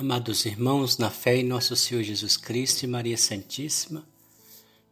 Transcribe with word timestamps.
Amados 0.00 0.46
irmãos, 0.46 0.96
na 0.96 1.10
fé 1.10 1.38
em 1.38 1.42
nosso 1.42 1.74
Senhor 1.74 2.04
Jesus 2.04 2.36
Cristo 2.36 2.84
e 2.84 2.86
Maria 2.86 3.16
Santíssima, 3.16 4.04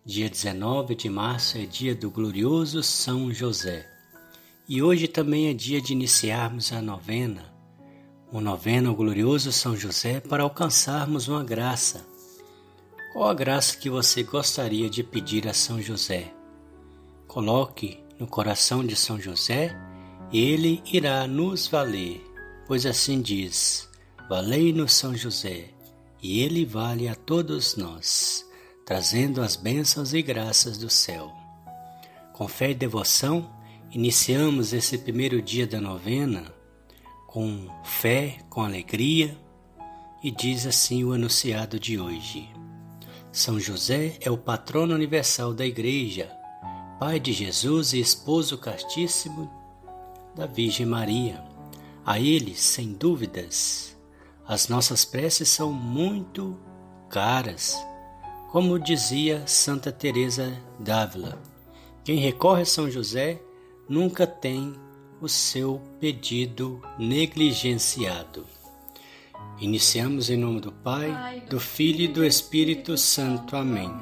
dia 0.04 0.29
19 0.29 0.96
de 0.96 1.08
março 1.08 1.58
é 1.58 1.64
dia 1.64 1.94
do 1.94 2.10
glorioso 2.10 2.82
São 2.82 3.32
José. 3.32 3.88
E 4.69 4.82
hoje 4.82 5.06
também 5.06 5.46
é 5.46 5.54
dia 5.54 5.80
de 5.80 5.92
iniciarmos 5.92 6.72
a 6.72 6.82
novena, 6.82 7.54
uma 8.32 8.40
novena 8.40 8.88
ao 8.88 8.96
glorioso 8.96 9.53
São 9.53 9.77
José 9.77 10.19
para 10.19 10.42
alcançarmos 10.42 11.29
uma 11.29 11.45
graça. 11.45 12.04
Qual 13.12 13.29
a 13.29 13.34
graça 13.34 13.77
que 13.77 13.88
você 13.88 14.25
gostaria 14.25 14.91
de 14.91 15.04
pedir 15.04 15.46
a 15.46 15.54
São 15.54 15.80
José? 15.80 16.34
Coloque 17.29 18.00
no 18.18 18.27
coração 18.27 18.84
de 18.84 18.96
São 18.96 19.20
José 19.20 19.73
ele 20.32 20.82
irá 20.84 21.29
nos 21.29 21.68
valer, 21.68 22.20
pois 22.66 22.84
assim 22.84 23.23
diz 23.23 23.88
Valei-nos 24.29 24.93
São 24.93 25.14
José, 25.16 25.70
e 26.20 26.40
ele 26.40 26.64
vale 26.64 27.09
a 27.09 27.14
todos 27.14 27.77
nós, 27.77 28.45
trazendo 28.84 29.41
as 29.41 29.55
bênçãos 29.55 30.12
e 30.12 30.20
graças 30.20 30.77
do 30.78 30.91
céu. 30.91 31.32
Com 32.32 32.48
fé 32.48 32.73
e 32.73 32.74
devoção, 32.74 33.48
iniciamos 33.92 34.73
esse 34.73 34.98
primeiro 34.98 35.41
dia 35.41 35.66
da 35.66 35.80
novena 35.80 36.52
com 37.28 37.68
fé, 37.84 38.38
com 38.51 38.62
alegria, 38.62 39.38
e 40.23 40.30
diz 40.30 40.66
assim 40.66 41.04
o 41.04 41.12
anunciado 41.12 41.79
de 41.79 41.98
hoje. 41.98 42.48
São 43.30 43.60
José 43.60 44.16
é 44.20 44.30
o 44.30 44.37
patrono 44.37 44.95
universal 44.95 45.54
da 45.54 45.65
Igreja, 45.65 46.29
pai 46.98 47.20
de 47.20 47.32
Jesus 47.32 47.93
e 47.93 48.01
esposo 48.01 48.59
castíssimo 48.59 49.48
da 50.34 50.46
Virgem 50.46 50.87
Maria. 50.87 51.45
A 52.04 52.18
ele, 52.18 52.54
sem 52.54 52.93
dúvidas, 52.93 53.95
as 54.48 54.68
nossas 54.68 55.05
preces 55.05 55.48
são 55.48 55.73
muito 55.73 56.59
caras. 57.10 57.77
Como 58.50 58.79
dizia 58.79 59.43
Santa 59.46 59.90
Teresa 59.90 60.57
d'Ávila, 60.79 61.38
quem 62.04 62.18
recorre 62.18 62.62
a 62.62 62.66
São 62.66 62.90
José 62.90 63.40
nunca 63.88 64.26
tem 64.26 64.75
o 65.21 65.28
seu 65.28 65.81
pedido 65.98 66.81
negligenciado. 66.98 68.47
Iniciamos 69.59 70.31
em 70.31 70.37
nome 70.37 70.60
do 70.60 70.71
Pai, 70.71 71.43
do 71.49 71.59
Filho 71.59 72.03
e 72.03 72.09
do 72.09 72.25
Espírito 72.25 72.97
Santo. 72.97 73.56
Amém. 73.56 73.93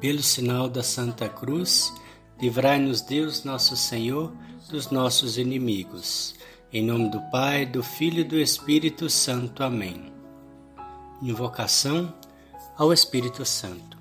Pelo 0.00 0.22
sinal 0.22 0.68
da 0.68 0.82
Santa 0.82 1.28
Cruz, 1.28 1.92
livrai-nos 2.40 3.00
Deus 3.00 3.44
nosso 3.44 3.76
Senhor 3.76 4.32
dos 4.70 4.90
nossos 4.90 5.36
inimigos. 5.36 6.34
Em 6.74 6.82
nome 6.82 7.08
do 7.08 7.20
Pai, 7.30 7.64
do 7.64 7.84
Filho 7.84 8.22
e 8.22 8.24
do 8.24 8.36
Espírito 8.36 9.08
Santo. 9.08 9.62
Amém. 9.62 10.12
Invocação 11.22 12.12
ao 12.76 12.92
Espírito 12.92 13.44
Santo. 13.44 13.96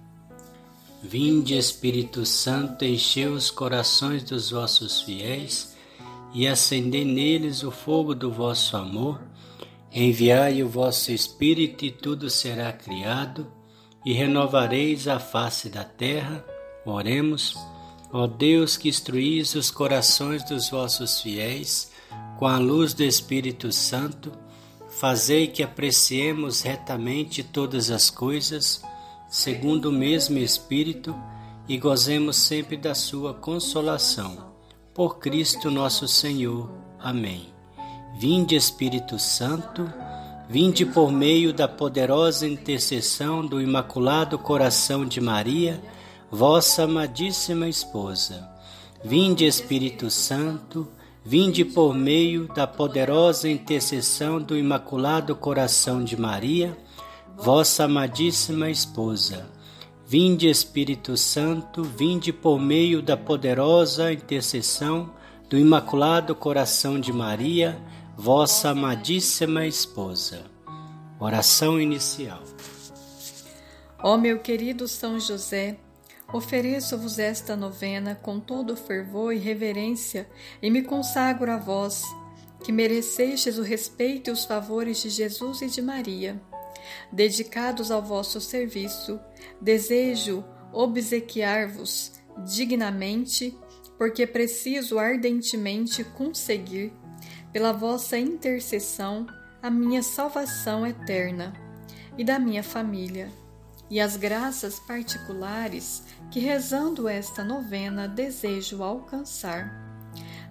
Vinde, 1.00 1.56
Espírito 1.56 2.26
Santo, 2.26 2.84
enchei 2.84 3.28
os 3.28 3.52
corações 3.52 4.24
dos 4.24 4.50
vossos 4.50 5.04
fiéis 5.04 5.76
e 6.34 6.48
acendei 6.48 7.06
neles 7.06 7.62
o 7.62 7.70
fogo 7.70 8.16
do 8.16 8.32
vosso 8.32 8.76
amor. 8.76 9.22
Enviai 9.92 10.64
o 10.64 10.68
vosso 10.68 11.12
Espírito 11.12 11.86
e 11.86 11.92
tudo 11.92 12.28
será 12.28 12.74
criado, 12.74 13.46
e 14.04 14.14
renovareis 14.14 15.08
a 15.08 15.20
face 15.20 15.70
da 15.70 15.84
terra. 15.84 16.44
Oremos, 16.88 17.56
ó 18.12 18.26
Deus 18.26 18.78
que 18.78 18.90
instruís 18.90 19.54
os 19.54 19.70
corações 19.70 20.44
dos 20.44 20.72
vossos 20.72 21.22
fiéis 21.22 21.93
com 22.44 22.48
a 22.48 22.58
luz 22.58 22.94
do 22.94 23.06
Espírito 23.06 23.72
Santo, 23.72 24.30
fazei 24.90 25.48
que 25.48 25.64
apreciemos 25.64 26.62
retamente 26.62 27.42
todas 27.42 27.90
as 27.90 28.10
coisas, 28.10 28.84
segundo 29.30 29.86
o 29.86 29.94
mesmo 29.94 30.38
Espírito, 30.38 31.16
e 31.70 31.78
gozemos 31.78 32.36
sempre 32.36 32.76
da 32.76 32.94
sua 32.94 33.34
consolação. 33.34 34.54
Por 34.94 35.20
Cristo 35.20 35.72
nosso 35.72 36.06
Senhor. 36.06 36.70
Amém. 37.00 37.46
Vinde, 38.20 38.58
Espírito 38.58 39.18
Santo, 39.18 39.90
vinde 40.50 40.86
por 40.86 41.14
meio 41.14 41.54
da 41.54 41.70
poderosa 41.70 42.46
intercessão 42.46 43.46
do 43.46 43.62
Imaculado 43.62 44.38
Coração 44.38 45.06
de 45.06 45.22
Maria, 45.22 45.82
vossa 46.30 46.84
amadíssima 46.84 47.70
esposa. 47.70 48.46
Vinde, 49.02 49.46
Espírito 49.46 50.10
Santo, 50.10 50.90
Vinde 51.26 51.64
por 51.64 51.96
meio 51.96 52.50
da 52.50 52.68
poderosa 52.68 53.48
intercessão 53.50 54.42
do 54.42 54.58
Imaculado 54.58 55.34
Coração 55.34 56.04
de 56.04 56.20
Maria, 56.20 56.78
vossa 57.38 57.86
amadíssima 57.86 58.70
esposa. 58.70 59.50
Vinde, 60.06 60.50
Espírito 60.50 61.16
Santo, 61.16 61.82
vinde 61.82 62.34
por 62.34 62.60
meio 62.60 63.02
da 63.02 63.16
poderosa 63.16 64.12
intercessão 64.12 65.14
do 65.50 65.58
Imaculado 65.58 66.36
Coração 66.36 67.00
de 67.00 67.14
Maria, 67.14 67.82
vossa 68.18 68.72
amadíssima 68.72 69.66
esposa. 69.66 70.44
Oração 71.18 71.80
inicial. 71.80 72.44
Ó 74.04 74.18
meu 74.18 74.40
querido 74.40 74.90
São 74.90 75.18
José, 75.18 75.78
Ofereço-vos 76.34 77.20
esta 77.20 77.56
novena 77.56 78.16
com 78.16 78.40
todo 78.40 78.76
fervor 78.76 79.36
e 79.36 79.38
reverência 79.38 80.28
e 80.64 80.72
me 80.72 80.82
consagro 80.82 81.52
a 81.52 81.58
vós, 81.58 82.04
que 82.64 82.72
merecestes 82.72 83.60
o 83.60 83.62
respeito 83.62 84.32
e 84.32 84.34
os 84.34 84.44
favores 84.44 85.00
de 85.04 85.12
Jesus 85.12 85.62
e 85.62 85.68
de 85.68 85.80
Maria. 85.80 86.42
Dedicados 87.12 87.92
ao 87.92 88.02
vosso 88.02 88.42
serviço, 88.42 89.20
desejo 89.62 90.44
obsequiar-vos 90.72 92.14
dignamente, 92.44 93.56
porque 93.96 94.26
preciso 94.26 94.98
ardentemente 94.98 96.04
conseguir, 96.04 96.92
pela 97.52 97.72
vossa 97.72 98.18
intercessão, 98.18 99.28
a 99.62 99.70
minha 99.70 100.02
salvação 100.02 100.86
eterna 100.86 101.54
e 102.18 102.24
da 102.24 102.40
minha 102.40 102.64
família 102.64 103.43
e 103.90 104.00
as 104.00 104.16
graças 104.16 104.80
particulares 104.80 106.04
que, 106.32 106.40
rezando 106.40 107.08
esta 107.08 107.44
novena, 107.44 108.08
desejo 108.08 108.82
alcançar. 108.82 109.84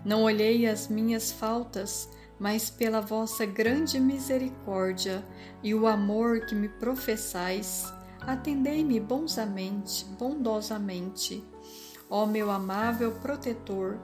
Não 0.04 0.22
olhei 0.22 0.66
as 0.66 0.88
minhas 0.88 1.30
faltas, 1.30 2.08
mas 2.38 2.70
pela 2.70 3.00
vossa 3.00 3.46
grande 3.46 4.00
misericórdia 4.00 5.24
e 5.62 5.74
o 5.74 5.86
amor 5.86 6.46
que 6.46 6.54
me 6.54 6.68
professais, 6.68 7.92
atendei-me 8.20 8.98
bonsamente, 8.98 10.04
bondosamente. 10.18 11.42
Ó 12.10 12.26
meu 12.26 12.50
amável 12.50 13.12
protetor, 13.12 13.98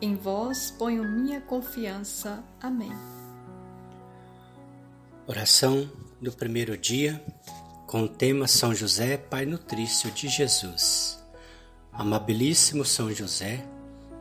em 0.00 0.14
vós 0.14 0.70
ponho 0.70 1.02
minha 1.02 1.40
confiança. 1.40 2.44
Amém. 2.60 2.92
Oração 5.26 5.90
do 6.20 6.32
primeiro 6.32 6.76
dia 6.76 7.22
com 7.88 8.02
o 8.02 8.08
tema 8.08 8.46
São 8.46 8.74
José, 8.74 9.16
Pai 9.16 9.46
Nutrício 9.46 10.10
de 10.10 10.28
Jesus. 10.28 11.18
Amabilíssimo 11.90 12.84
São 12.84 13.10
José, 13.10 13.64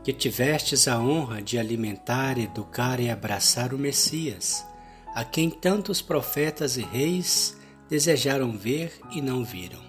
que 0.05 0.13
tivestes 0.13 0.87
a 0.87 0.97
honra 0.97 1.41
de 1.41 1.59
alimentar, 1.59 2.37
educar 2.37 2.97
e 3.01 3.09
abraçar 3.09 3.73
o 3.73 3.77
Messias, 3.77 4.65
a 5.13 5.25
quem 5.25 5.49
tantos 5.49 6.01
profetas 6.01 6.77
e 6.77 6.81
reis 6.81 7.57
desejaram 7.89 8.57
ver 8.57 9.01
e 9.11 9.21
não 9.21 9.43
viram. 9.43 9.81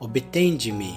Obtende-me, 0.00 0.96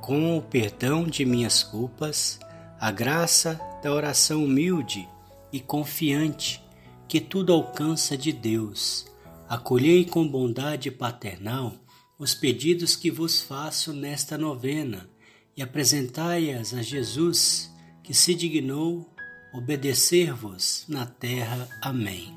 com 0.00 0.38
o 0.38 0.40
perdão 0.40 1.02
de 1.02 1.24
minhas 1.24 1.60
culpas, 1.60 2.38
a 2.78 2.92
graça 2.92 3.60
da 3.82 3.92
oração 3.92 4.44
humilde 4.44 5.08
e 5.52 5.58
confiante 5.58 6.62
que 7.08 7.20
tudo 7.20 7.52
alcança 7.52 8.16
de 8.16 8.32
Deus 8.32 9.15
acolhei 9.48 10.04
com 10.04 10.26
bondade 10.26 10.90
paternal 10.90 11.74
os 12.18 12.34
pedidos 12.34 12.96
que 12.96 13.10
vos 13.10 13.40
faço 13.40 13.92
nesta 13.92 14.38
novena 14.38 15.08
e 15.56 15.62
apresentai-as 15.62 16.74
a 16.74 16.82
Jesus, 16.82 17.70
que 18.02 18.14
se 18.14 18.34
dignou 18.34 19.10
obedecer-vos 19.52 20.84
na 20.88 21.06
terra. 21.06 21.68
Amém. 21.82 22.34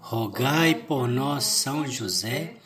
Rogai 0.00 0.74
por 0.74 1.08
nós, 1.08 1.44
São 1.44 1.86
José, 1.86 2.56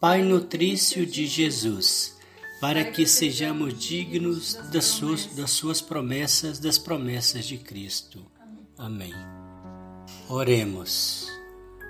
Pai 0.00 0.22
nutrício 0.22 1.06
de 1.06 1.26
Jesus, 1.26 2.16
para 2.60 2.84
que 2.84 3.06
sejamos 3.06 3.78
dignos 3.78 4.54
das 4.72 4.84
suas, 4.86 5.26
das 5.26 5.50
suas 5.50 5.80
promessas, 5.80 6.58
das 6.58 6.76
promessas 6.78 7.44
de 7.44 7.58
Cristo. 7.58 8.24
Amém. 8.76 9.14
Oremos. 10.28 11.28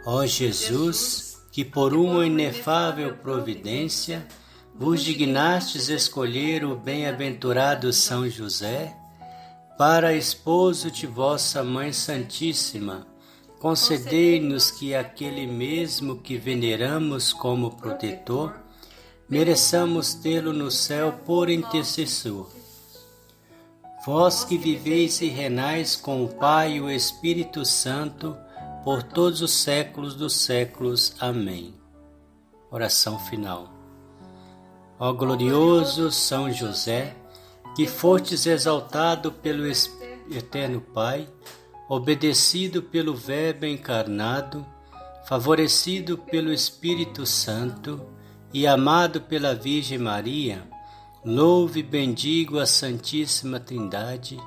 Ó 0.05 0.27
Jesus, 0.27 1.32
que 1.53 1.65
por 1.67 1.93
uma 1.93 2.27
inefável 2.27 3.15
providência 3.17 4.27
vos 4.75 5.03
dignastes 5.03 5.91
escolher 5.91 6.65
o 6.65 6.75
bem-aventurado 6.75 7.93
São 7.93 8.27
José 8.29 8.97
para 9.77 10.15
esposo 10.15 10.91
de 10.91 11.07
vossa 11.07 11.63
Mãe 11.63 11.93
Santíssima, 11.93 13.07
concedei-nos 13.61 14.71
que 14.71 14.95
aquele 14.95 15.47
mesmo 15.47 16.17
que 16.17 16.39
veneramos 16.39 17.35
como 17.35 17.77
protetor, 17.77 18.55
mereçamos 19.29 20.15
tê-lo 20.15 20.55
no 20.55 20.71
céu 20.71 21.13
por 21.25 21.51
intercessor. 21.51 22.51
Vós 24.07 24.43
que 24.43 24.57
viveis 24.57 25.21
e 25.21 25.29
renais 25.29 25.97
com 25.97 26.25
o 26.25 26.29
Pai 26.29 26.77
e 26.77 26.81
o 26.81 26.91
Espírito 26.91 27.65
Santo, 27.65 28.37
por 28.85 29.03
todos 29.03 29.43
os 29.43 29.53
séculos 29.53 30.15
dos 30.15 30.35
séculos. 30.37 31.15
Amém. 31.21 31.75
Oração 32.71 33.19
final. 33.19 33.73
Ó 34.99 35.13
glorioso 35.13 36.11
São 36.11 36.53
José, 36.53 37.17
que 37.75 37.87
fostes 37.87 38.47
exaltado 38.47 39.33
pelo 39.33 39.65
Eterno 40.31 40.81
Pai, 40.81 41.29
obedecido 41.89 42.83
pelo 42.83 43.15
Verbo 43.15 43.67
encarnado, 43.67 44.65
favorecido 45.27 46.19
pelo 46.19 46.53
Espírito 46.53 47.25
Santo 47.27 48.05
e 48.53 48.67
amado 48.67 49.21
pela 49.21 49.55
Virgem 49.55 49.99
Maria, 49.99 50.63
louve 51.25 51.81
e 51.81 51.83
bendigo 51.83 52.59
a 52.59 52.67
Santíssima 52.67 53.61
Trindade 53.61 54.39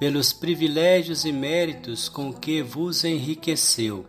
pelos 0.00 0.32
privilégios 0.32 1.26
e 1.26 1.30
méritos 1.30 2.08
com 2.08 2.32
que 2.32 2.62
vos 2.62 3.04
enriqueceu. 3.04 4.06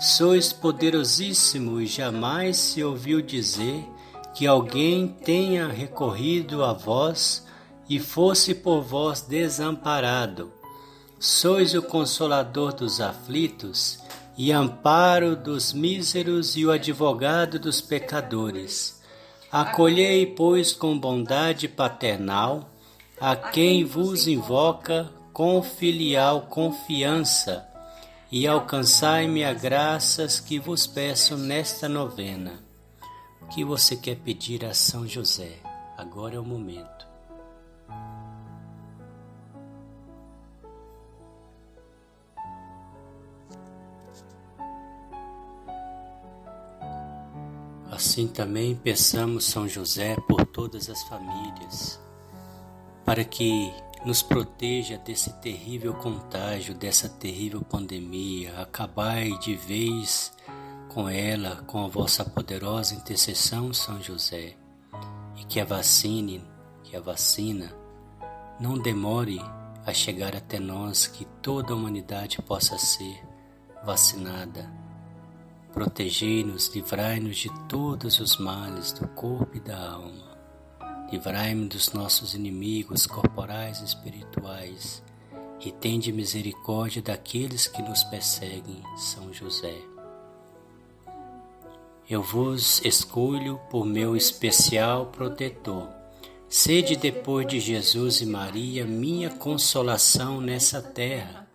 Sois 0.00 0.52
poderosíssimo 0.52 1.80
e 1.80 1.86
jamais 1.86 2.56
se 2.56 2.84
ouviu 2.84 3.20
dizer 3.20 3.84
que 4.32 4.46
alguém 4.46 5.08
tenha 5.08 5.66
recorrido 5.66 6.62
a 6.62 6.72
vós 6.72 7.44
e 7.88 7.98
fosse 7.98 8.54
por 8.54 8.82
vós 8.82 9.20
desamparado. 9.22 10.52
Sois 11.18 11.74
o 11.74 11.82
consolador 11.82 12.72
dos 12.72 13.00
aflitos 13.00 13.98
e 14.38 14.52
amparo 14.52 15.34
dos 15.34 15.72
míseros 15.72 16.56
e 16.56 16.64
o 16.64 16.70
advogado 16.70 17.58
dos 17.58 17.80
pecadores. 17.80 19.02
Acolhei, 19.50 20.26
pois, 20.26 20.72
com 20.72 20.96
bondade 20.96 21.66
paternal 21.66 22.70
a 23.18 23.34
quem 23.34 23.82
vos 23.82 24.28
invoca 24.28 25.10
com 25.36 25.62
filial 25.62 26.46
confiança 26.46 27.68
e 28.32 28.46
alcançai-me 28.46 29.44
a 29.44 29.52
graças 29.52 30.40
que 30.40 30.58
vos 30.58 30.86
peço 30.86 31.36
nesta 31.36 31.90
novena. 31.90 32.54
O 33.42 33.46
que 33.48 33.62
você 33.62 33.96
quer 33.96 34.16
pedir 34.16 34.64
a 34.64 34.72
São 34.72 35.06
José? 35.06 35.58
Agora 35.94 36.36
é 36.36 36.40
o 36.40 36.42
momento. 36.42 37.06
Assim 47.90 48.26
também 48.26 48.74
peçamos 48.74 49.44
São 49.44 49.68
José 49.68 50.16
por 50.26 50.46
todas 50.46 50.88
as 50.88 51.02
famílias, 51.02 52.00
para 53.04 53.22
que 53.22 53.70
nos 54.06 54.22
proteja 54.22 54.96
desse 54.96 55.32
terrível 55.40 55.92
contágio, 55.92 56.72
dessa 56.72 57.08
terrível 57.08 57.60
pandemia. 57.60 58.60
Acabai 58.60 59.36
de 59.40 59.56
vez 59.56 60.32
com 60.94 61.08
ela, 61.08 61.56
com 61.66 61.84
a 61.84 61.88
vossa 61.88 62.24
poderosa 62.24 62.94
intercessão, 62.94 63.74
São 63.74 64.00
José, 64.00 64.56
e 65.36 65.44
que 65.44 65.58
a 65.58 65.64
vacine, 65.64 66.40
que 66.84 66.96
a 66.96 67.00
vacina 67.00 67.74
não 68.60 68.78
demore 68.78 69.40
a 69.84 69.92
chegar 69.92 70.36
até 70.36 70.60
nós, 70.60 71.08
que 71.08 71.24
toda 71.42 71.72
a 71.72 71.76
humanidade 71.76 72.40
possa 72.42 72.78
ser 72.78 73.20
vacinada. 73.84 74.72
Protegei-nos, 75.72 76.72
livrai-nos 76.72 77.38
de 77.38 77.50
todos 77.68 78.20
os 78.20 78.36
males 78.36 78.92
do 78.92 79.08
corpo 79.08 79.56
e 79.56 79.60
da 79.60 79.90
alma. 79.90 80.35
Livrai-me 81.10 81.68
dos 81.68 81.92
nossos 81.92 82.34
inimigos 82.34 83.06
corporais 83.06 83.80
e 83.80 83.84
espirituais, 83.84 85.04
e 85.64 85.70
tende 85.70 86.10
misericórdia 86.10 87.00
daqueles 87.00 87.68
que 87.68 87.80
nos 87.80 88.02
perseguem, 88.02 88.82
São 88.96 89.32
José. 89.32 89.76
Eu 92.10 92.22
vos 92.22 92.84
escolho 92.84 93.60
por 93.70 93.86
meu 93.86 94.16
especial 94.16 95.06
protetor. 95.06 95.88
Sede 96.48 96.96
depois 96.96 97.46
de 97.46 97.60
Jesus 97.60 98.20
e 98.20 98.26
Maria 98.26 98.84
minha 98.84 99.30
consolação 99.30 100.40
nessa 100.40 100.82
terra, 100.82 101.48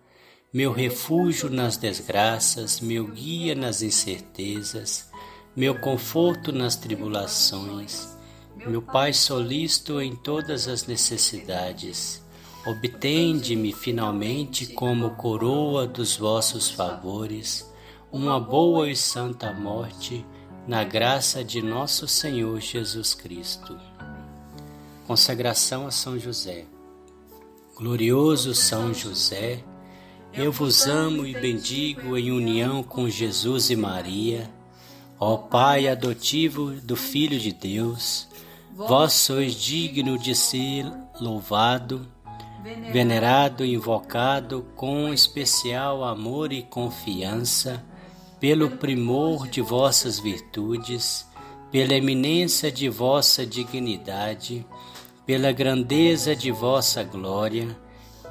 meu 0.52 0.72
refúgio 0.72 1.50
nas 1.50 1.76
desgraças, 1.76 2.80
meu 2.80 3.06
guia 3.06 3.54
nas 3.54 3.82
incertezas, 3.82 5.10
meu 5.54 5.78
conforto 5.78 6.52
nas 6.52 6.74
tribulações 6.74 8.21
meu 8.56 8.82
Pai 8.82 9.12
solícito 9.12 10.00
em 10.00 10.14
todas 10.14 10.68
as 10.68 10.86
necessidades, 10.86 12.22
obtende-me 12.66 13.72
finalmente 13.72 14.66
como 14.66 15.10
coroa 15.10 15.86
dos 15.86 16.16
vossos 16.16 16.70
favores, 16.70 17.68
uma 18.10 18.38
boa 18.38 18.90
e 18.90 18.96
santa 18.96 19.52
morte, 19.52 20.24
na 20.66 20.84
graça 20.84 21.42
de 21.42 21.60
nosso 21.60 22.06
Senhor 22.06 22.60
Jesus 22.60 23.14
Cristo. 23.14 23.76
Consagração 25.06 25.86
a 25.86 25.90
São 25.90 26.18
José. 26.18 26.66
Glorioso 27.74 28.54
São 28.54 28.94
José, 28.94 29.64
eu 30.32 30.52
vos 30.52 30.86
amo 30.86 31.26
e 31.26 31.32
bendigo 31.32 32.16
em 32.16 32.30
união 32.30 32.82
com 32.82 33.08
Jesus 33.08 33.70
e 33.70 33.76
Maria, 33.76 34.48
ó 35.18 35.36
Pai 35.36 35.88
adotivo 35.88 36.70
do 36.70 36.94
Filho 36.94 37.40
de 37.40 37.52
Deus 37.52 38.28
Vós 38.74 39.12
sois 39.12 39.54
digno 39.54 40.18
de 40.18 40.34
ser 40.34 40.90
louvado, 41.20 42.06
venerado 42.90 43.64
e 43.64 43.74
invocado 43.74 44.66
com 44.74 45.12
especial 45.12 46.02
amor 46.02 46.52
e 46.54 46.62
confiança 46.62 47.84
pelo 48.40 48.70
primor 48.70 49.46
de 49.46 49.60
vossas 49.60 50.18
virtudes, 50.18 51.28
pela 51.70 51.92
eminência 51.94 52.72
de 52.72 52.88
vossa 52.88 53.44
dignidade, 53.44 54.66
pela 55.26 55.52
grandeza 55.52 56.34
de 56.34 56.50
vossa 56.50 57.04
glória 57.04 57.76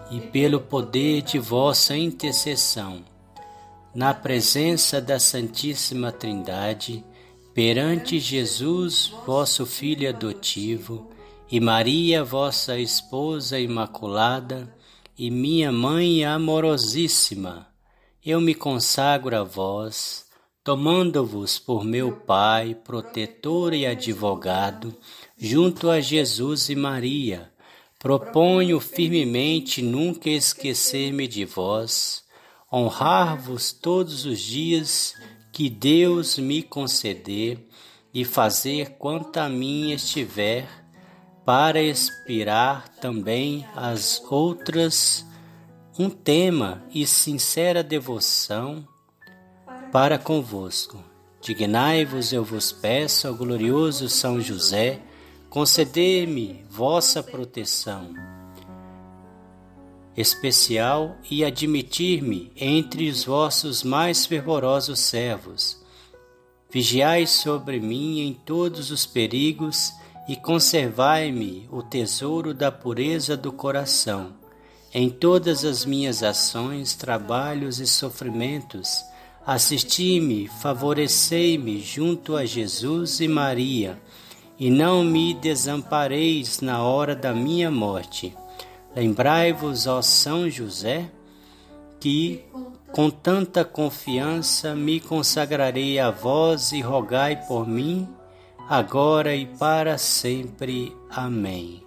e 0.09 0.19
pelo 0.19 0.59
poder 0.59 1.21
de 1.21 1.37
vossa 1.37 1.95
intercessão. 1.95 3.03
Na 3.93 4.11
presença 4.13 4.99
da 4.99 5.19
Santíssima 5.19 6.11
Trindade, 6.11 7.05
perante 7.53 8.19
Jesus, 8.19 9.11
vosso 9.25 9.65
Filho 9.65 10.07
adotivo, 10.07 11.09
e 11.51 11.59
Maria, 11.59 12.23
vossa 12.23 12.79
esposa 12.79 13.59
imaculada, 13.59 14.73
e 15.17 15.29
minha 15.29 15.71
mãe 15.71 16.23
amorosíssima, 16.23 17.67
eu 18.25 18.39
me 18.39 18.55
consagro 18.55 19.35
a 19.35 19.43
vós, 19.43 20.25
tomando-vos 20.63 21.59
por 21.59 21.83
meu 21.83 22.11
Pai, 22.13 22.73
protetor 22.73 23.73
e 23.73 23.85
advogado, 23.85 24.95
junto 25.37 25.89
a 25.89 25.99
Jesus 25.99 26.69
e 26.69 26.75
Maria, 26.75 27.51
proponho 27.99 28.79
firmemente 28.79 29.81
nunca 29.81 30.29
esquecer-me 30.29 31.27
de 31.27 31.43
vós, 31.43 32.23
honrar-vos 32.71 33.73
todos 33.73 34.25
os 34.25 34.39
dias 34.39 35.15
que 35.51 35.69
Deus 35.69 36.37
me 36.37 36.63
conceder 36.63 37.59
e 38.13 38.23
fazer 38.25 38.91
quanto 38.97 39.37
a 39.37 39.49
mim 39.49 39.91
estiver, 39.91 40.67
para 41.45 41.81
expirar 41.81 42.87
também 43.01 43.65
as 43.75 44.21
outras 44.29 45.25
um 45.97 46.09
tema 46.09 46.83
e 46.93 47.05
sincera 47.05 47.83
devoção 47.83 48.87
para 49.91 50.17
convosco. 50.17 51.03
Dignai-vos, 51.41 52.31
eu 52.31 52.43
vos 52.43 52.71
peço, 52.71 53.27
ao 53.27 53.33
glorioso 53.33 54.07
São 54.07 54.39
José, 54.39 55.01
conceder-me 55.49 56.63
vossa 56.69 57.23
proteção 57.23 58.13
especial 60.15 61.17
e 61.29 61.43
admitir-me 61.43 62.51
entre 62.55 63.09
os 63.09 63.23
vossos 63.23 63.83
mais 63.83 64.25
fervorosos 64.25 64.99
servos. 64.99 65.79
Vigiai 66.69 67.25
sobre 67.27 67.79
mim 67.79 68.19
em 68.21 68.33
todos 68.33 68.91
os 68.91 69.05
perigos 69.05 69.93
e 70.27 70.35
conservai-me 70.35 71.67
o 71.71 71.81
tesouro 71.81 72.53
da 72.53 72.71
pureza 72.71 73.35
do 73.35 73.51
coração. 73.51 74.33
Em 74.93 75.09
todas 75.09 75.63
as 75.63 75.85
minhas 75.85 76.21
ações, 76.21 76.95
trabalhos 76.95 77.79
e 77.79 77.87
sofrimentos, 77.87 79.03
assisti-me, 79.45 80.47
favorecei-me 80.61 81.81
junto 81.81 82.35
a 82.35 82.45
Jesus 82.45 83.21
e 83.21 83.27
Maria, 83.27 83.97
e 84.59 84.69
não 84.69 85.03
me 85.03 85.33
desampareis 85.33 86.59
na 86.59 86.83
hora 86.83 87.15
da 87.15 87.33
minha 87.33 87.71
morte 87.71 88.35
Lembrai-vos, 88.95 89.87
ó 89.87 90.01
São 90.01 90.49
José, 90.49 91.09
que 91.99 92.43
com 92.91 93.09
tanta 93.09 93.63
confiança 93.63 94.75
me 94.75 94.99
consagrarei 94.99 95.97
a 95.97 96.11
vós 96.11 96.73
e 96.73 96.81
rogai 96.81 97.37
por 97.47 97.67
mim, 97.67 98.07
agora 98.67 99.33
e 99.35 99.45
para 99.45 99.97
sempre. 99.97 100.93
Amém. 101.09 101.81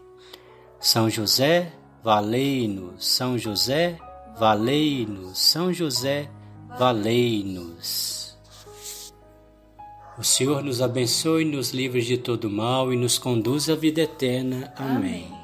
São 0.80 1.10
José, 1.10 1.72
valei-nos. 2.02 3.06
São 3.06 3.36
José, 3.36 3.98
valei-nos. 4.38 5.38
São 5.38 5.72
José, 5.72 6.30
valei-nos. 6.78 8.34
O 10.16 10.22
Senhor 10.22 10.62
nos 10.62 10.80
abençoe, 10.80 11.44
nos 11.44 11.72
livre 11.72 12.00
de 12.00 12.16
todo 12.16 12.48
mal 12.48 12.92
e 12.92 12.96
nos 12.96 13.18
conduz 13.18 13.68
à 13.68 13.74
vida 13.74 14.02
eterna. 14.02 14.72
Amém. 14.76 15.26
Amém. 15.26 15.43